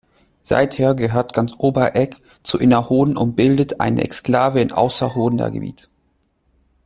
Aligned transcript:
Seither 0.41 0.95
gehört 0.95 1.33
ganz 1.35 1.53
Oberegg 1.59 2.15
zu 2.41 2.57
Innerrhoden 2.57 3.17
und 3.17 3.35
bildet 3.35 3.79
eine 3.79 4.01
Exklave 4.03 4.59
in 4.59 4.71
Ausserrhoder 4.71 5.51
Gebiet. 5.51 5.89